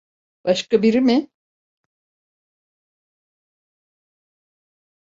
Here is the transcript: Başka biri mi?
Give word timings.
Başka 0.45 0.81
biri 0.81 1.01
mi? 1.01 1.31